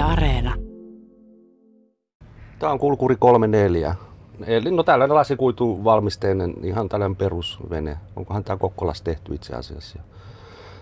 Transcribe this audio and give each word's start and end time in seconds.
Yle 0.00 0.12
Areena. 0.12 0.54
Tämä 2.58 2.72
on 2.72 2.78
kulkuri 2.78 3.16
34. 3.18 3.94
Eli 4.46 4.70
no 4.70 4.82
tällainen 4.82 5.14
lasikuitu 5.14 5.84
valmisteinen, 5.84 6.54
ihan 6.62 6.88
tällainen 6.88 7.16
perusvene. 7.16 7.96
Onkohan 8.16 8.44
tämä 8.44 8.56
Kokkolassa 8.56 9.04
tehty 9.04 9.34
itse 9.34 9.54
asiassa. 9.54 9.98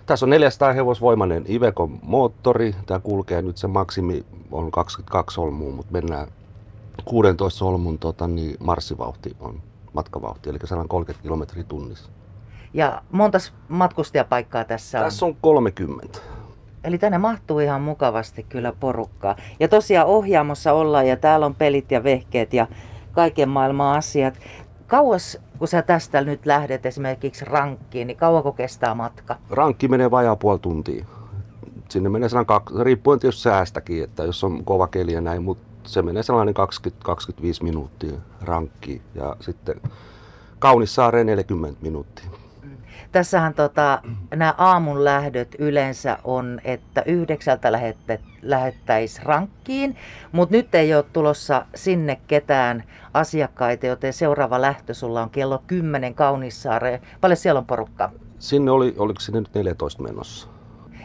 Tässä 0.07 0.27
on 0.27 0.31
400 0.31 0.73
hevosvoimainen 0.73 1.45
Iveco 1.49 1.91
moottori. 2.03 2.75
Tämä 2.87 3.01
kulkee 3.01 3.43
nyt 3.43 3.57
se 3.57 3.67
maksimi 3.67 4.27
on 4.53 4.71
22 4.71 5.35
solmua, 5.35 5.73
mutta 5.73 5.93
mennään 5.93 6.29
16 7.05 7.59
solmun 7.59 7.99
tota, 7.99 8.29
niin 8.29 8.57
marssivauhti 8.61 9.37
on 9.41 9.61
matkavauhti, 9.93 10.51
eli 10.51 10.59
130 10.65 11.23
kilometriä 11.23 11.65
tunnissa. 11.65 12.11
Ja 12.75 13.03
montas 13.13 13.53
matkustajapaikkaa 13.69 14.65
tässä 14.65 14.99
on? 14.99 15.05
Tässä 15.05 15.27
on 15.27 15.37
30. 15.41 16.19
Eli 16.89 16.99
tänne 16.99 17.19
mahtuu 17.19 17.59
ihan 17.59 17.81
mukavasti 17.81 18.47
kyllä 18.49 18.73
porukkaa. 18.81 19.37
Ja 19.61 19.69
tosiaan 19.69 20.07
ohjaamossa 20.07 20.73
ollaan 20.73 21.07
ja 21.09 21.17
täällä 21.17 21.47
on 21.47 21.55
pelit 21.55 21.91
ja 21.91 22.05
vehkeet 22.05 22.53
ja 22.53 22.67
kaiken 23.13 23.49
maailman 23.49 23.97
asiat. 23.97 24.35
Kauas, 24.87 25.39
kun 25.59 25.69
sä 25.69 25.83
tästä 25.83 26.21
nyt 26.21 26.47
lähdet 26.47 26.87
esimerkiksi 26.87 27.45
rankkiin, 27.45 28.07
niin 28.07 28.17
kauanko 28.17 28.53
kestää 28.53 28.95
matka? 28.95 29.37
Rankki 29.51 29.89
menee 29.89 30.11
vajaa 30.11 30.37
puoli 30.37 30.59
tuntia. 30.59 31.05
Sinne 31.89 32.09
menee 32.09 32.29
sellainen 32.29 32.47
kaksi, 32.47 32.75
riippuen 32.83 33.21
tietysti 33.21 33.43
säästäkin, 33.43 34.05
että 34.05 34.25
jos 34.25 34.45
on 34.45 34.65
kova 34.65 34.87
keli 34.87 35.13
ja 35.13 35.21
näin, 35.21 35.43
mutta 35.43 35.69
se 35.85 36.03
menee 36.03 36.23
sellainen 36.23 36.55
20-25 37.09 37.63
minuuttia 37.63 38.19
rankki 38.43 39.03
ja 39.15 39.37
sitten 39.41 39.81
Kaunissaareen 40.59 41.27
40 41.27 41.83
minuuttia. 41.83 42.31
Tässähän 43.13 43.55
tota, 43.55 44.03
nämä 44.31 44.55
aamun 44.59 45.05
lähdöt 45.05 45.55
yleensä 45.59 46.19
on, 46.25 46.61
että 46.65 47.03
yhdeksältä 47.07 47.73
lähette, 47.73 48.21
lähettäisiin 48.43 49.27
rankkiin, 49.27 49.97
mutta 50.33 50.57
nyt 50.57 50.75
ei 50.75 50.95
ole 50.95 51.05
tulossa 51.13 51.67
sinne 51.75 52.21
ketään 52.27 52.85
asiakkaita, 53.15 53.87
joten 53.87 54.13
seuraava 54.13 54.61
lähtö 54.61 54.95
sulla 54.95 55.23
on 55.23 55.31
kello 55.31 55.63
10 55.67 56.15
Kaunissaareen. 56.15 57.01
Paljon 57.21 57.37
siellä 57.37 57.59
on 57.59 57.67
porukkaa? 57.67 58.11
Sinne 58.39 58.71
oli, 58.71 58.95
oliko 58.99 59.21
sinne 59.21 59.41
nyt 59.41 59.55
14 59.55 60.03
menossa? 60.03 60.49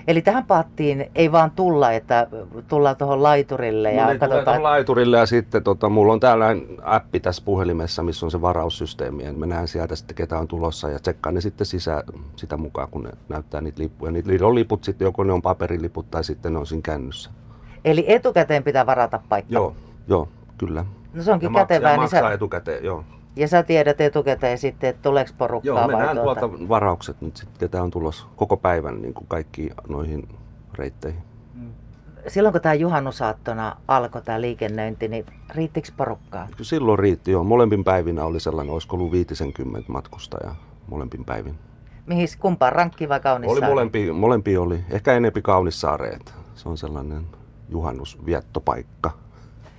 Eli 0.08 0.22
tähän 0.22 0.46
paattiin 0.46 1.12
ei 1.16 1.32
vaan 1.32 1.52
tulla, 1.52 1.92
että 1.92 2.28
tullaan 2.68 2.96
tuohon 2.96 3.24
laiturille 3.24 3.94
ja 3.94 4.04
no, 4.04 4.10
niin, 4.10 4.20
katsotaan. 4.20 4.64
laiturille 4.64 5.18
ja 5.18 5.26
sitten 5.26 5.64
tota, 5.64 5.90
mulla 5.90 6.14
on 6.14 6.20
tällainen 6.20 6.68
appi 6.82 7.20
tässä 7.20 7.42
puhelimessa, 7.46 8.04
missä 8.04 8.26
on 8.26 8.32
se 8.32 8.42
varaussysteemi. 8.42 9.24
Ja 9.24 9.34
mä 9.34 9.46
näen 9.46 9.68
sieltä 9.68 9.96
sitten 9.96 10.16
ketä 10.16 10.38
on 10.38 10.48
tulossa 10.48 10.90
ja 10.90 11.00
tsekkaan 11.00 11.36
ne 11.36 11.42
sitten 11.42 11.68
sisään 11.68 12.04
sitä 12.36 12.58
mukaan, 12.58 12.88
kun 12.90 13.04
ne 13.04 13.12
näyttää 13.30 13.62
niitä 13.62 13.82
lippuja. 13.82 14.12
Niitä 14.12 14.46
on 14.46 14.56
liput 14.56 14.84
sitten, 14.84 15.06
joko 15.06 15.24
ne 15.24 15.34
on 15.34 15.42
paperiliput 15.42 16.12
tai 16.12 16.24
sitten 16.24 16.54
ne 16.54 16.60
on 16.60 16.66
siinä 16.66 16.82
kännyssä. 16.82 17.30
Eli 17.86 18.06
etukäteen 18.08 18.64
pitää 18.64 18.86
varata 18.86 19.20
paikka? 19.30 19.54
Joo, 19.54 19.76
joo, 20.08 20.28
kyllä. 20.58 20.86
No 21.14 21.24
se 21.24 21.32
onkin 21.32 21.54
ja 21.54 21.60
kätevää. 21.60 21.92
Ja 21.92 21.98
niin 21.98 22.02
maksaa 22.02 22.22
sä... 22.22 22.34
etukäteen, 22.34 22.84
joo. 22.84 23.04
Ja 23.36 23.48
sä 23.48 23.64
tiedät 23.64 24.02
etukäteen 24.02 24.58
sitten, 24.58 24.90
että 24.90 25.02
tuleeko 25.02 25.32
porukkaa 25.38 25.76
Joo, 25.76 25.88
me 25.88 25.94
vai 25.94 26.04
näen 26.04 26.18
tuota... 26.18 26.40
tuolta 26.40 26.70
varaukset 26.70 27.22
nyt 27.22 27.38
sitten, 27.38 27.60
ketä 27.60 27.84
on 27.84 27.92
tulossa 27.92 28.28
koko 28.36 28.58
päivän 28.58 29.02
niin 29.02 29.14
kuin 29.14 29.28
kaikki 29.28 29.70
noihin 29.88 30.28
reitteihin. 30.74 31.22
Silloin 32.28 32.54
kun 32.54 32.62
tämä 32.62 32.74
juhannusaattona 32.74 33.76
alkoi 33.88 34.22
tämä 34.22 34.42
liikennöinti, 34.42 35.08
niin 35.08 35.26
riittikö 35.50 35.90
porukkaa? 35.98 36.48
Kyllä 36.52 36.64
Silloin 36.64 37.00
riitti 37.00 37.32
jo. 37.32 37.44
Molempin 37.44 37.84
päivinä 37.84 38.26
oli 38.26 38.40
sellainen, 38.40 38.74
olisiko 38.74 38.96
ollut 38.96 39.12
50 39.12 39.92
matkustajaa 39.92 40.56
molempin 40.88 41.26
päivin. 41.26 41.60
Mihin 42.06 42.28
kumpaan, 42.40 42.74
Rankki 42.74 43.10
vai 43.10 43.20
Kaunissaari? 43.20 43.66
Oli 43.66 43.70
molempi, 43.70 44.12
molempi 44.12 44.58
oli. 44.58 44.80
Ehkä 44.90 45.14
enempi 45.14 45.42
Kaunissaareet. 45.42 46.34
Se 46.56 46.70
on 46.70 46.78
sellainen 46.78 47.24
juhannusviettopaikka. 47.70 49.12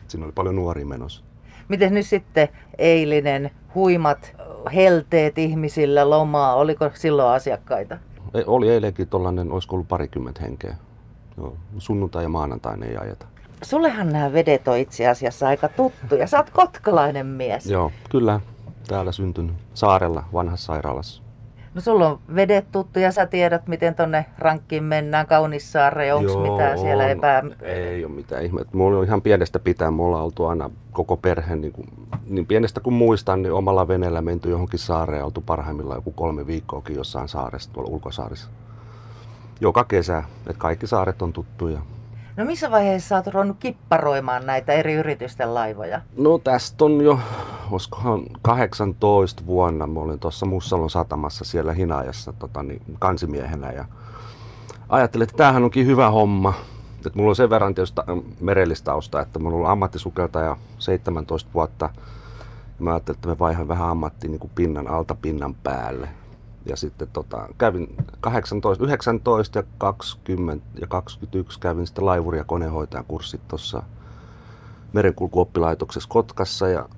Siinä 0.08 0.24
oli 0.24 0.32
paljon 0.32 0.56
nuoria 0.56 0.86
menossa. 0.86 1.24
Miten 1.68 1.94
nyt 1.94 2.06
sitten 2.06 2.48
eilinen 2.78 3.50
huimat 3.74 4.36
helteet 4.74 5.38
ihmisillä 5.38 6.10
lomaa, 6.10 6.54
oliko 6.54 6.90
silloin 6.94 7.28
asiakkaita? 7.34 7.98
Ei, 8.34 8.44
Oli 8.46 8.70
eilenkin 8.70 9.08
tuollainen, 9.08 9.52
olisiko 9.52 9.74
ollut 9.76 9.88
parikymmentä 9.88 10.40
henkeä. 10.42 10.76
Joo, 11.36 11.56
sunnuntai 11.78 12.22
ja 12.22 12.28
maanantai 12.28 12.76
ei 12.82 12.96
ajeta. 12.96 13.26
Sullehan 13.62 14.08
nämä 14.12 14.32
vedet 14.32 14.68
on 14.68 14.76
itse 14.78 15.08
asiassa 15.08 15.48
aika 15.48 15.68
tuttuja. 15.68 16.26
Sä 16.26 16.36
oot 16.36 16.50
kotkalainen 16.50 17.26
mies. 17.26 17.66
Joo, 17.66 17.92
kyllä. 18.10 18.40
Täällä 18.88 19.12
syntynyt 19.12 19.54
saarella, 19.74 20.24
vanhassa 20.32 20.66
sairaalassa. 20.66 21.22
No 21.74 21.80
sulla 21.80 22.08
on 22.08 22.18
vedet 22.34 22.72
tuttuja, 22.72 23.12
sä 23.12 23.26
tiedät 23.26 23.66
miten 23.66 23.94
tonne 23.94 24.26
rankkiin 24.38 24.84
mennään 24.84 25.26
Kaunissaareen, 25.26 26.14
onko 26.14 26.52
mitään 26.52 26.78
siellä 26.78 27.08
epä... 27.08 27.42
Ei 27.62 28.04
ole 28.04 28.12
mitään 28.12 28.44
ihmettä. 28.44 28.76
Mulla 28.76 28.98
on 28.98 29.04
ihan 29.04 29.22
pienestä 29.22 29.58
pitää, 29.58 29.90
me 29.90 30.02
ollaan 30.02 30.24
oltu 30.24 30.46
aina 30.46 30.70
koko 30.92 31.16
perhe, 31.16 31.56
niin, 31.56 31.72
kuin, 31.72 31.88
niin 32.26 32.46
pienestä 32.46 32.80
kuin 32.80 32.94
muistan, 32.94 33.42
niin 33.42 33.52
omalla 33.52 33.88
veneellä 33.88 34.22
menty 34.22 34.50
johonkin 34.50 34.78
saareen 34.78 35.18
ja 35.18 35.24
oltu 35.24 35.40
parhaimmillaan 35.40 35.98
joku 35.98 36.12
kolme 36.12 36.46
viikkoakin 36.46 36.96
jossain 36.96 37.28
saaressa, 37.28 37.72
tuolla 37.72 37.90
ulkosaarissa. 37.90 38.48
Joka 39.60 39.84
kesä, 39.84 40.18
että 40.38 40.58
kaikki 40.58 40.86
saaret 40.86 41.22
on 41.22 41.32
tuttuja. 41.32 41.78
No 42.36 42.44
missä 42.44 42.70
vaiheessa 42.70 43.08
sä 43.08 43.16
oot 43.16 43.26
ruvennut 43.26 43.56
kipparoimaan 43.60 44.46
näitä 44.46 44.72
eri 44.72 44.94
yritysten 44.94 45.54
laivoja? 45.54 46.00
No 46.16 46.38
tästä 46.38 46.84
on 46.84 47.00
jo, 47.00 47.18
olisikohan 47.74 48.22
18 48.42 49.46
vuonna, 49.46 49.86
mä 49.86 50.00
olin 50.00 50.18
tuossa 50.18 50.46
Mussalon 50.46 50.90
satamassa 50.90 51.44
siellä 51.44 51.72
Hinaajassa 51.72 52.32
tota, 52.32 52.62
niin, 52.62 52.82
kansimiehenä 52.98 53.72
ja 53.72 53.84
ajattelin, 54.88 55.22
että 55.22 55.36
tämähän 55.36 55.64
onkin 55.64 55.86
hyvä 55.86 56.10
homma. 56.10 56.54
Et 57.06 57.14
mulla 57.14 57.30
on 57.30 57.36
sen 57.36 57.50
verran 57.50 57.74
tietysti 57.74 58.00
merellistausta, 58.40 59.20
että 59.20 59.38
mulla 59.38 59.50
on 59.50 59.56
ollut 59.56 59.70
ammattisukeltaja 59.70 60.56
17 60.78 61.50
vuotta. 61.54 61.90
Mä 62.78 62.90
ajattelin, 62.90 63.18
että 63.18 63.28
mä 63.28 63.38
vaihan 63.38 63.68
vähän 63.68 63.88
ammattiin 63.88 64.30
niin 64.30 64.40
kuin 64.40 64.52
pinnan 64.54 64.88
alta 64.88 65.14
pinnan 65.14 65.54
päälle. 65.54 66.08
Ja 66.66 66.76
sitten 66.76 67.08
tota, 67.12 67.48
kävin 67.58 67.96
18, 68.20 68.84
19 68.84 69.58
ja 69.58 69.62
20 69.78 70.66
ja 70.80 70.86
21 70.86 71.60
kävin 71.60 71.86
sitten 71.86 72.06
laivuri- 72.06 72.38
ja 72.38 72.44
konehoitajan 72.44 73.04
kurssit 73.08 73.48
tuossa 73.48 73.82
merenkulkuoppilaitoksessa 74.92 76.08
Kotkassa 76.08 76.68
ja 76.68 76.88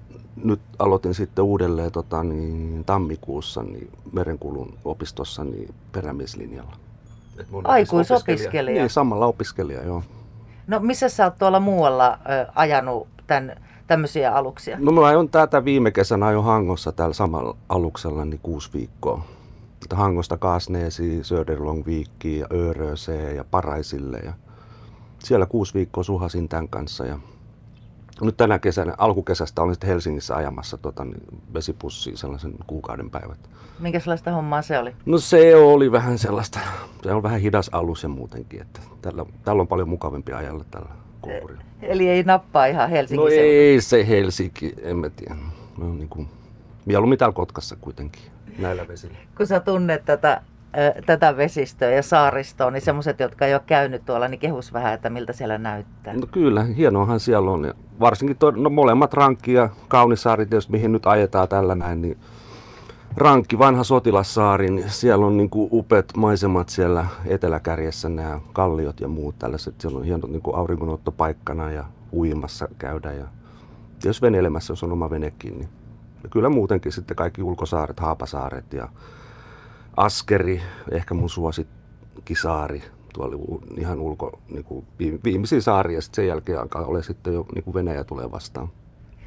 nyt 0.45 0.61
aloitin 0.79 1.15
sitten 1.15 1.45
uudelleen 1.45 1.93
tota, 1.93 2.25
niin, 2.25 2.85
tammikuussa 2.85 3.63
niin 3.63 3.91
merenkulun 4.13 4.75
opistossa 4.85 5.45
niin 5.45 5.75
perämieslinjalla. 5.93 6.77
Aikuisopiskelija. 7.65 8.81
Niin, 8.81 8.91
samalla 8.91 9.27
opiskelija, 9.27 9.83
joo. 9.83 10.03
No 10.67 10.81
missä 10.81 11.09
sä 11.09 11.25
oot 11.25 11.39
tuolla 11.39 11.61
muualla 11.61 12.19
ö, 12.31 12.47
ajanut 12.55 13.09
tämän, 13.27 13.57
tämmöisiä 13.87 14.35
aluksia? 14.35 14.77
No 14.81 14.93
mä 14.93 15.07
ajoin 15.07 15.29
tätä 15.29 15.65
viime 15.65 15.91
kesänä 15.91 16.31
jo 16.31 16.43
Hangossa 16.43 16.93
tällä 16.93 17.15
samalla 17.15 17.57
aluksella 17.69 18.25
niin 18.25 18.41
kuusi 18.43 18.71
viikkoa. 18.73 19.25
Että 19.83 19.97
Hangosta 19.97 20.37
Kaasneesi, 20.37 21.25
Söderlongviikkiin 21.25 22.41
ja 22.41 22.47
Öröseen 22.53 23.37
ja 23.37 23.45
Paraisille. 23.45 24.19
Ja 24.19 24.33
siellä 25.19 25.47
kuusi 25.47 25.75
viikkoa 25.75 26.05
suhasin 26.05 26.49
tämän 26.49 26.69
kanssa. 26.69 27.07
Ja 27.07 27.19
nyt 28.21 28.37
tänä 28.37 28.59
kesänä, 28.59 28.95
alkukesästä 28.99 29.63
olin 29.63 29.75
sitten 29.75 29.89
Helsingissä 29.91 30.37
ajamassa 30.37 30.77
tota, 30.79 31.05
niin 31.05 31.23
vesipussiin 31.55 32.17
sellaisen 32.17 32.55
kuukauden 32.67 33.11
päivät. 33.11 33.39
Minkälaista 33.79 34.31
hommaa 34.31 34.63
se 34.63 34.79
oli? 34.79 34.93
No 35.07 35.19
se 35.19 35.57
oli 35.57 35.93
vähän 35.93 36.19
sellaista, 36.19 36.59
se 37.03 37.13
on 37.13 37.23
vähän 37.23 37.41
hidas 37.41 37.69
alus 37.73 38.03
ja 38.03 38.09
muutenkin, 38.09 38.63
että 38.63 38.81
tällä, 39.03 39.25
tällä 39.45 39.61
on 39.61 39.69
paljon 39.69 39.89
mukavampi 39.89 40.33
ajalla 40.33 40.65
tällä 40.71 40.89
kulkurilla. 41.21 41.63
Eli 41.83 42.09
ei 42.09 42.23
nappaa 42.23 42.67
ihan 42.67 42.91
Helsingin 42.91 43.25
No 43.25 43.31
seudulla. 43.31 43.51
ei 43.53 43.81
se 43.81 44.09
Helsinki, 44.09 44.75
en 44.83 44.97
mä 44.97 45.11
tiedä. 45.11 45.37
No, 45.79 45.95
niin 45.95 46.09
kuin, 46.09 46.29
mieluummin 46.85 47.19
täällä 47.19 47.35
Kotkassa 47.35 47.77
kuitenkin, 47.81 48.23
näillä 48.59 48.89
vesillä. 48.89 49.17
Kun 49.37 49.47
sä 49.47 49.61
tunnet 49.61 50.05
tätä, 50.05 50.43
tätä 51.07 51.37
vesistöä 51.37 51.91
ja 51.91 52.03
saaristoa, 52.03 52.71
niin 52.71 52.83
semmoiset, 52.83 53.21
jotka 53.21 53.47
ei 53.47 53.55
ole 53.55 53.63
käynyt 53.67 54.05
tuolla, 54.05 54.29
niin 54.29 54.41
kehus 54.41 54.73
vähän, 54.73 54.95
että 54.95 55.11
miltä 55.11 55.33
siellä 55.33 55.59
näyttää. 55.59 56.15
No 56.15 56.27
kyllä, 56.33 56.65
hienoahan 56.65 57.21
siellä 57.21 57.51
on. 57.51 57.65
Ja 57.65 57.75
varsinkin 58.01 58.37
toi, 58.37 58.53
no, 58.53 58.71
molemmat 58.71 59.15
Rankki 59.15 59.53
ja 59.53 59.69
Kaunisaari, 59.89 60.47
tietysti 60.47 60.73
mihin 60.73 60.93
nyt 60.93 61.07
ajetaan 61.07 61.49
tällä 61.49 61.75
näin, 61.75 62.03
niin 62.03 62.19
Rankki, 63.17 63.59
vanha 63.59 63.85
sotilassaari, 63.85 64.71
niin 64.71 64.91
siellä 64.91 65.27
on 65.27 65.37
niin 65.37 65.51
kuin 65.51 65.69
upeat 65.73 66.17
maisemat 66.17 66.69
siellä 66.69 67.07
eteläkärjessä, 67.27 68.09
nämä 68.09 68.41
kalliot 68.53 69.01
ja 69.01 69.09
muut 69.09 69.39
tällaiset. 69.39 69.81
Siellä 69.81 69.99
on 69.99 70.05
hienot 70.05 70.31
niin 70.31 70.43
aurinkonottopaikkana 70.53 71.71
ja 71.71 71.85
uimassa 72.13 72.69
käydä 72.79 73.13
ja 73.13 73.25
jos 74.05 74.23
veneilemässä, 74.23 74.73
jos 74.73 74.83
on 74.83 74.93
oma 74.93 75.11
venekin, 75.11 75.59
niin 75.59 75.69
ja 76.23 76.31
kyllä 76.31 76.49
muutenkin 76.49 76.93
sitten 76.93 77.17
kaikki 77.17 77.43
ulkosaaret, 77.43 78.01
Haapasaaret 78.01 78.73
ja 78.73 78.89
Askeri, 79.97 80.63
ehkä 80.91 81.15
mun 81.15 81.31
suosikkisaari, 81.31 82.83
tuolla 83.15 83.61
ihan 83.77 83.99
ulko, 84.01 84.39
niin 84.49 84.65
kuin 84.65 84.87
viime- 84.99 85.19
viimeisiä 85.25 85.61
saaria, 85.61 86.01
sitten 86.03 86.17
sen 86.17 86.29
jälkeen 86.29 86.61
alkaa 86.61 86.85
olla 86.85 87.03
sitten 87.03 87.35
jo 87.35 87.47
niin 87.55 87.65
kuin 87.65 87.75
Venäjä 87.75 88.05
tulee 88.05 88.33
vastaan. 88.33 88.69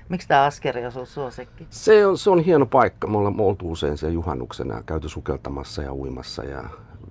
Miksi 0.09 0.27
tämä 0.27 0.43
Askeri 0.43 0.85
on 0.85 0.91
sun 0.91 1.07
suosikki? 1.07 1.67
Se 1.69 2.05
on, 2.05 2.17
se 2.17 2.29
on 2.29 2.39
hieno 2.39 2.65
paikka. 2.65 3.07
Me 3.07 3.17
ollaan 3.17 3.41
oltu 3.41 3.71
usein 3.71 3.97
siellä 3.97 4.13
juhannuksena 4.13 4.75
ja 4.75 4.83
käyty 4.83 5.09
sukeltamassa 5.09 5.81
ja 5.81 5.93
uimassa 5.93 6.43
ja 6.43 6.63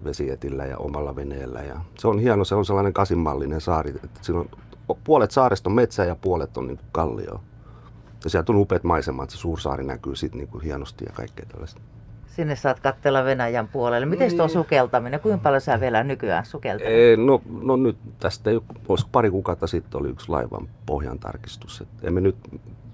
vesietillä 0.04 0.66
ja 0.66 0.78
omalla 0.78 1.16
veneellä. 1.16 1.60
Ja 1.60 1.80
se 1.98 2.08
on 2.08 2.18
hieno, 2.18 2.44
se 2.44 2.54
on 2.54 2.64
sellainen 2.64 2.92
kasimallinen 2.92 3.60
saari. 3.60 3.90
Että 3.90 4.20
siinä 4.22 4.40
on 4.40 4.48
puolet 5.04 5.30
saaresta 5.30 5.70
on 5.70 5.74
metsää 5.74 6.06
ja 6.06 6.16
puolet 6.16 6.56
on 6.56 6.66
niin 6.66 6.80
kallio. 6.92 7.40
Ja 8.24 8.30
sieltä 8.30 8.52
on 8.52 8.58
upeat 8.58 8.84
maisemat, 8.84 9.30
se 9.30 9.36
Suursaari 9.36 9.84
näkyy 9.84 10.16
sitten 10.16 10.38
niin 10.38 10.62
hienosti 10.62 11.04
ja 11.04 11.12
kaikkea 11.12 11.46
tällaista. 11.46 11.80
Sinne 12.38 12.56
saat 12.56 12.80
katsella 12.80 13.24
Venäjän 13.24 13.68
puolelle. 13.68 14.06
Miten 14.06 14.36
tuo 14.36 14.46
Niin. 14.46 14.52
sukeltaminen? 14.52 15.20
Kuinka 15.20 15.42
paljon 15.42 15.60
sä 15.60 15.80
vielä 15.80 16.04
nykyään 16.04 16.46
sukeltelet? 16.46 16.92
Ei, 16.92 17.16
no, 17.16 17.42
no 17.62 17.76
nyt 17.76 17.96
tästä 18.20 18.50
olisiko 18.88 19.08
pari 19.12 19.30
kuukautta 19.30 19.66
sitten 19.66 20.00
oli 20.00 20.08
yksi 20.08 20.28
laivan 20.28 20.68
pohjan 20.86 21.18
tarkistus. 21.18 21.80
Et 21.80 21.88
emme 22.02 22.20
nyt 22.20 22.36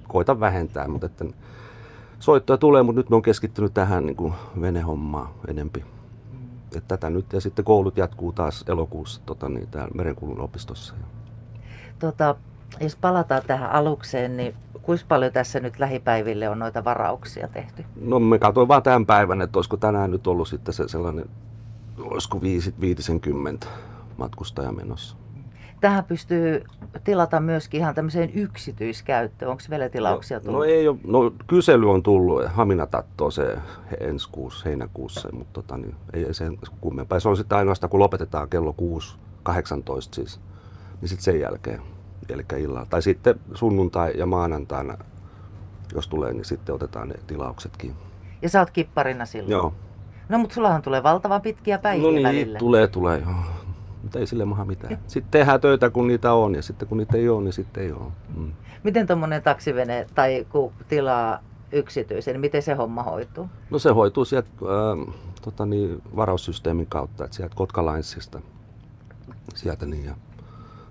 koita 0.08 0.40
vähentää, 0.40 0.88
mutta 0.88 1.06
että 1.06 1.24
soittoja 2.18 2.56
tulee, 2.56 2.82
mutta 2.82 2.98
nyt 2.98 3.10
me 3.10 3.16
on 3.16 3.22
keskittynyt 3.22 3.74
tähän 3.74 4.06
niin 4.06 4.16
kuin 4.16 4.34
venehommaan 4.60 5.28
enempi. 5.48 5.84
Et 6.76 6.88
tätä 6.88 7.10
nyt 7.10 7.32
ja 7.32 7.40
sitten 7.40 7.64
koulut 7.64 7.96
jatkuu 7.96 8.32
taas 8.32 8.64
elokuussa 8.68 9.20
tota, 9.26 9.48
niin, 9.48 9.68
täällä 9.68 9.90
Merenkulun 9.94 10.40
opistossa. 10.40 10.94
Tota, 11.98 12.36
jos 12.80 12.96
palataan 12.96 13.42
tähän 13.46 13.70
alukseen, 13.70 14.36
niin 14.36 14.54
kuinka 14.82 15.04
paljon 15.08 15.32
tässä 15.32 15.60
nyt 15.60 15.78
lähipäiville 15.78 16.48
on 16.48 16.58
noita 16.58 16.84
varauksia 16.84 17.48
tehty? 17.48 17.84
No 18.00 18.20
me 18.20 18.38
katsoin 18.38 18.68
vaan 18.68 18.82
tämän 18.82 19.06
päivän, 19.06 19.42
että 19.42 19.58
olisiko 19.58 19.76
tänään 19.76 20.10
nyt 20.10 20.26
ollut 20.26 20.48
sitten 20.48 20.74
se 20.74 20.88
sellainen, 20.88 21.24
olisiko 21.98 22.40
viisi, 22.40 22.74
50 22.80 23.66
matkustaja 24.16 24.72
menossa. 24.72 25.16
Tähän 25.80 26.04
pystyy 26.04 26.64
tilata 27.04 27.40
myöskin 27.40 27.80
ihan 27.80 27.94
tämmöiseen 27.94 28.30
yksityiskäyttöön. 28.34 29.50
Onko 29.50 29.62
vielä 29.70 29.88
tilauksia 29.88 30.38
no, 30.38 30.44
tullut? 30.44 30.58
no 30.58 30.64
ei 30.64 30.88
ole, 30.88 30.96
no 31.06 31.32
kysely 31.46 31.90
on 31.90 32.02
tullut 32.02 32.46
Hamina 32.46 32.86
tattoo 32.86 33.30
se 33.30 33.58
ensi 34.00 34.28
kuussa, 34.32 34.68
heinäkuussa, 34.68 35.28
mutta 35.32 35.52
tota, 35.52 35.76
niin, 35.76 35.94
ei 36.12 36.34
sen 36.34 36.58
kummempaa. 36.80 37.20
Se 37.20 37.28
on 37.28 37.36
sitten 37.36 37.58
ainoastaan, 37.58 37.90
kun 37.90 38.00
lopetetaan 38.00 38.48
kello 38.48 38.72
6, 38.72 39.16
18 39.42 40.14
siis, 40.14 40.40
niin 41.00 41.08
sitten 41.08 41.24
sen 41.24 41.40
jälkeen, 41.40 41.80
eli 42.28 42.44
illalla. 42.58 42.86
Tai 42.90 43.02
sitten 43.02 43.40
sunnuntai 43.54 44.12
ja 44.16 44.26
maanantaina, 44.26 44.98
jos 45.94 46.08
tulee, 46.08 46.32
niin 46.32 46.44
sitten 46.44 46.74
otetaan 46.74 47.08
ne 47.08 47.14
tilauksetkin. 47.26 47.94
Ja 48.42 48.48
sä 48.48 48.60
oot 48.60 48.70
kipparina 48.70 49.26
silloin? 49.26 49.50
Joo. 49.50 49.74
No 50.28 50.38
mutta 50.38 50.54
sullahan 50.54 50.82
tulee 50.82 51.02
valtavan 51.02 51.42
pitkiä 51.42 51.78
päiviä 51.78 52.06
No 52.06 52.10
niin, 52.10 52.22
välillä. 52.22 52.58
tulee, 52.58 52.86
tulee, 52.86 53.18
joo. 53.18 53.34
Mutta 54.02 54.18
ei 54.18 54.26
sille 54.26 54.44
maha 54.44 54.64
mitään. 54.64 54.98
Sitten 55.06 55.30
tehdään 55.30 55.60
töitä, 55.60 55.90
kun 55.90 56.06
niitä 56.06 56.32
on, 56.32 56.54
ja 56.54 56.62
sitten 56.62 56.88
kun 56.88 56.98
niitä 56.98 57.16
ei 57.16 57.28
ole, 57.28 57.44
niin 57.44 57.52
sitten 57.52 57.82
ei 57.82 57.92
ole. 57.92 58.12
Mm. 58.36 58.52
Miten 58.82 59.06
tuommoinen 59.06 59.42
taksivene 59.42 60.06
tai 60.14 60.46
kun 60.48 60.72
tilaa 60.88 61.38
yksityisen, 61.72 62.34
niin 62.34 62.40
miten 62.40 62.62
se 62.62 62.74
homma 62.74 63.02
hoituu? 63.02 63.48
No 63.70 63.78
se 63.78 63.90
hoituu 63.90 64.24
sieltä 64.24 64.48
äh, 64.62 65.14
tota 65.42 65.66
niin, 65.66 66.02
varaussysteemin 66.16 66.86
kautta, 66.86 67.24
että 67.24 67.36
sieltä 67.36 67.54
Kotkalainsista. 67.56 68.40
Sieltä 69.54 69.86
niin, 69.86 70.04
ja 70.04 70.14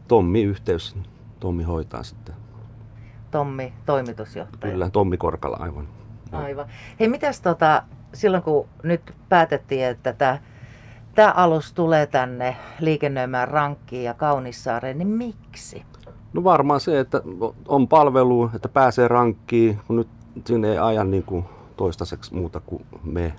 Tommi 0.08 0.44
yhteys, 0.44 0.96
Tommi 1.44 1.63
hoitaa 1.63 2.04
sitten. 2.04 2.36
Tommi, 3.31 3.74
toimitusjohtaja. 3.86 4.72
Kyllä, 4.72 4.90
Tommi 4.90 5.18
Korkala 5.18 5.57
aivan. 5.60 5.88
Joo. 6.31 6.42
Aivan. 6.42 6.66
Hei, 7.00 7.07
mitäs 7.10 7.42
tota, 7.42 7.84
silloin 8.13 8.44
kun 8.44 8.68
nyt 8.84 9.13
päätettiin, 9.30 9.86
että 9.86 10.13
tämä 10.13 10.40
tämä 11.16 11.31
alus 11.31 11.74
tulee 11.74 12.07
tänne 12.07 12.56
liikennöimään 12.80 13.48
Rankkiin 13.48 14.04
ja 14.04 14.13
Kaunissaareen, 14.13 14.98
niin 14.98 15.07
miksi? 15.07 15.84
No 16.34 16.44
varmaan 16.44 16.80
se, 16.80 17.00
että 17.00 17.22
on 17.68 17.88
palvelu, 17.88 18.50
että 18.56 18.69
pääsee 18.69 19.07
rankkiin, 19.07 19.80
kun 19.88 19.96
nyt 19.96 20.07
sinne 20.46 20.72
ei 20.72 20.78
aja 20.78 21.04
niin 21.04 21.24
kuin 21.24 21.46
toistaiseksi 21.78 22.34
muuta 22.34 22.60
kuin 22.60 22.86
me. 23.04 23.34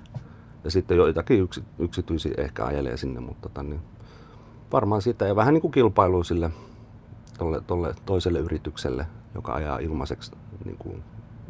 Ja 0.63 0.71
sitten 0.71 0.97
joitakin 0.97 1.41
yksi, 1.41 1.63
yksityisiä 1.79 2.33
ehkä 2.37 2.65
ajelee 2.65 2.97
sinne, 2.97 3.19
mutta 3.19 3.49
tota, 3.49 3.63
niin 3.63 3.81
varmaan 4.71 5.01
sitä 5.01 5.27
ja 5.27 5.35
vähän 5.35 5.53
niin 5.53 5.61
kuin 5.61 5.71
kilpailu 5.71 6.23
sille 6.23 6.51
tolle, 7.37 7.61
tolle 7.67 7.93
toiselle 8.05 8.39
yritykselle, 8.39 9.05
joka 9.35 9.53
ajaa 9.53 9.77
ilmaiseksi 9.77 10.31
niin 10.65 10.77
kuin 10.77 11.03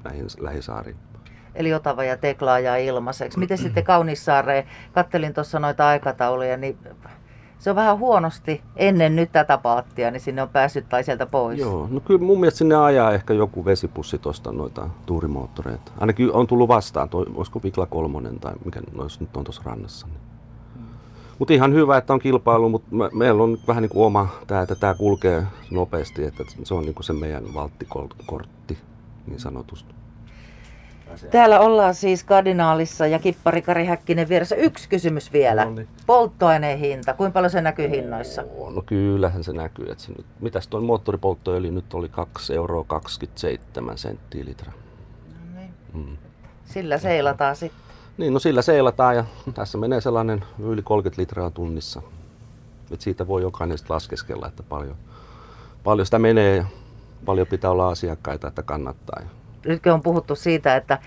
näihin 0.04 0.26
lähisaariin. 0.40 0.98
Eli 1.56 1.74
Otava 1.74 2.04
ja 2.04 2.18
Tekla 2.18 2.60
ja 2.60 2.78
ilmaiseksi. 2.78 3.40
Miten 3.40 3.58
sitten 3.58 3.84
Kaunissaareen? 3.84 4.66
Kattelin 4.94 5.34
tuossa 5.34 5.60
noita 5.60 5.88
aikatauluja, 5.88 6.58
niin 6.58 6.78
se 7.60 7.70
on 7.70 7.76
vähän 7.76 8.00
huonosti 8.00 8.62
ennen 8.76 9.16
nyt 9.16 9.32
tätä 9.32 9.58
paattia, 9.58 10.12
niin 10.12 10.22
sinne 10.22 10.42
on 10.42 10.50
päässyt 10.50 10.90
tai 10.90 11.04
sieltä 11.04 11.26
pois. 11.26 11.60
Joo, 11.60 11.88
no 11.92 12.00
kyllä 12.00 12.22
mun 12.22 12.40
mielestä 12.40 12.58
sinne 12.58 12.76
ajaa 12.76 13.14
ehkä 13.14 13.34
joku 13.34 13.66
vesipussi 13.66 14.18
tuosta 14.18 14.52
noita 14.52 14.90
tuurimoottoreita. 15.06 15.92
Ainakin 15.98 16.32
on 16.32 16.48
tullut 16.48 16.68
vastaan, 16.68 17.10
toi, 17.10 17.26
olisiko 17.36 17.64
Vikla 17.64 17.86
kolmonen 17.86 18.40
tai 18.40 18.54
mikä 18.66 18.82
noissa 18.94 19.22
nyt 19.22 19.38
on 19.38 19.44
tuossa 19.44 19.62
rannassa. 19.66 20.08
Niin. 20.08 20.35
Mutta 21.40 21.54
ihan 21.54 21.74
hyvä, 21.74 21.98
että 21.98 22.14
on 22.14 22.20
kilpailu, 22.20 22.70
mutta 22.70 22.96
me, 22.96 23.10
meillä 23.14 23.44
on 23.44 23.52
nyt 23.52 23.68
vähän 23.68 23.82
niin 23.82 23.90
kuin 23.90 24.06
oma, 24.06 24.28
tämä, 24.48 24.62
että 24.62 24.76
tämä 24.76 24.94
kulkee 24.94 25.44
nopeasti, 25.72 26.26
että 26.26 26.44
se 26.64 26.74
on 26.74 26.84
niin 26.84 26.96
kuin 26.96 27.04
se 27.04 27.14
meidän 27.14 27.54
valttikortti 27.54 28.78
niin 29.28 29.40
sanotusti. 29.40 29.96
Täällä 31.32 31.60
ollaan 31.60 31.96
siis 31.96 32.24
kardinaalissa 32.24 33.08
ja 33.08 33.20
kippari 33.20 33.62
Kari 33.62 33.86
Häkkinen 33.86 34.30
vieressä. 34.30 34.56
Yksi 34.56 34.90
kysymys 34.90 35.34
vielä. 35.34 35.66
No 35.66 35.72
niin. 35.72 35.88
Polttoaineen 36.06 36.80
hinta, 36.80 37.14
kuinka 37.14 37.34
paljon 37.34 37.50
se 37.50 37.62
näkyy 37.62 37.90
hinnoissa? 37.90 38.44
No 38.76 38.82
kyllähän 38.86 39.44
se 39.44 39.54
näkyy. 39.54 39.92
Että 39.92 40.04
se 40.04 40.12
nyt, 40.12 40.26
mitäs 40.40 40.68
tuo 40.68 40.82
moottoripolttoöljy 40.82 41.72
nyt 41.72 41.94
oli 41.94 42.10
2 42.10 42.56
euroa 42.56 42.84
27 42.88 43.98
senttiä 43.98 44.46
litra. 44.46 44.72
Mm. 45.94 46.18
Sillä 46.66 46.98
seilataan 46.98 47.56
sitten. 47.56 47.85
Niin, 48.18 48.34
no 48.34 48.40
sillä 48.40 48.62
seilataan 48.62 49.16
ja 49.16 49.26
tässä 49.54 49.78
menee 49.78 50.02
sellainen 50.02 50.44
yli 50.60 50.82
30 50.82 51.22
litraa 51.22 51.52
tunnissa. 51.52 52.02
Et 52.92 53.02
siitä 53.02 53.28
voi 53.28 53.42
jokainen 53.42 53.78
laskeskella, 53.90 54.48
että 54.48 54.64
paljon, 54.64 54.96
paljon 55.84 56.06
sitä 56.06 56.20
menee 56.20 56.56
ja 56.56 56.66
paljon 57.26 57.48
pitää 57.48 57.72
olla 57.72 57.90
asiakkaita, 57.90 58.48
että 58.48 58.64
kannattaa. 58.64 59.22
Nytkö 59.66 59.94
on 59.94 60.02
puhuttu 60.02 60.36
siitä, 60.36 60.76
että 60.76 61.00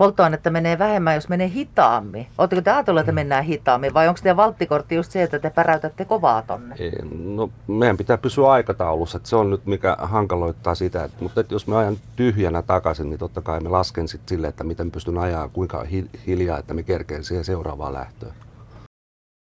polttoainetta 0.00 0.50
menee 0.50 0.78
vähemmän, 0.78 1.14
jos 1.14 1.28
menee 1.28 1.48
hitaammin. 1.48 2.26
Oletteko 2.38 2.62
te 2.62 2.70
ajatelleet, 2.70 3.04
että 3.04 3.12
mennään 3.12 3.44
hitaammin 3.44 3.94
vai 3.94 4.08
onko 4.08 4.20
teidän 4.22 4.36
valttikortti 4.36 4.94
just 4.94 5.12
se, 5.12 5.22
että 5.22 5.38
te 5.38 5.50
päräytätte 5.50 6.04
kovaa 6.04 6.42
tonne? 6.42 6.76
Ei, 6.78 6.92
No, 7.12 7.50
meidän 7.66 7.96
pitää 7.96 8.18
pysyä 8.18 8.50
aikataulussa, 8.50 9.16
että 9.16 9.28
se 9.28 9.36
on 9.36 9.50
nyt 9.50 9.66
mikä 9.66 9.96
hankaloittaa 10.00 10.74
sitä. 10.74 11.04
Että, 11.04 11.16
mutta 11.20 11.40
että 11.40 11.54
jos 11.54 11.66
mä 11.66 11.78
ajan 11.78 11.96
tyhjänä 12.16 12.62
takaisin, 12.62 13.10
niin 13.10 13.18
totta 13.18 13.40
kai 13.40 13.60
me 13.60 13.68
lasken 13.68 14.08
sitten 14.08 14.28
sille, 14.28 14.48
että 14.48 14.64
miten 14.64 14.90
pystyn 14.90 15.18
ajaa, 15.18 15.48
kuinka 15.48 15.84
hi- 15.84 16.10
hiljaa, 16.26 16.58
että 16.58 16.74
me 16.74 16.82
kerkeen 16.82 17.24
siihen 17.24 17.44
seuraavaan 17.44 17.94
lähtöön. 17.94 18.32